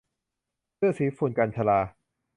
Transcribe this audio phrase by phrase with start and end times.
[0.75, 1.79] เสื้อสีฝุ่น- กัญญ์ชลา